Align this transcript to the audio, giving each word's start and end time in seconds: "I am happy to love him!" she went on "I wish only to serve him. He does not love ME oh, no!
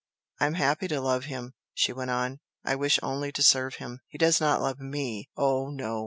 "I 0.39 0.47
am 0.47 0.55
happy 0.55 0.87
to 0.87 0.99
love 0.99 1.25
him!" 1.25 1.53
she 1.75 1.93
went 1.93 2.09
on 2.09 2.39
"I 2.65 2.73
wish 2.75 2.97
only 3.03 3.31
to 3.33 3.43
serve 3.43 3.75
him. 3.75 3.99
He 4.07 4.17
does 4.17 4.41
not 4.41 4.59
love 4.59 4.79
ME 4.79 5.29
oh, 5.37 5.69
no! 5.69 5.99